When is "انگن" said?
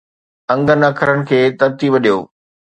0.53-0.81